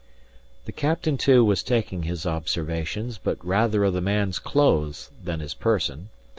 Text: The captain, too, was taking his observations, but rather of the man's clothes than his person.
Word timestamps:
The 0.65 0.71
captain, 0.71 1.15
too, 1.15 1.45
was 1.45 1.61
taking 1.61 2.01
his 2.01 2.25
observations, 2.25 3.19
but 3.19 3.37
rather 3.45 3.83
of 3.83 3.93
the 3.93 4.01
man's 4.01 4.39
clothes 4.39 5.11
than 5.23 5.41
his 5.41 5.53
person. 5.53 6.09